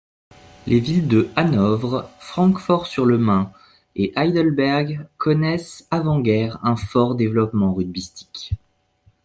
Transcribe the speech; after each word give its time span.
Les 0.65 0.79
villes 0.79 1.07
de 1.07 1.29
Hanovre, 1.35 2.09
Francfort-sur-le-Main 2.17 3.51
et 3.95 4.11
Heidelberg 4.15 5.05
connaissent 5.19 5.85
avant-guerre 5.91 6.57
un 6.65 6.75
fort 6.75 7.13
développement 7.13 7.75
rugbystique. 7.75 8.53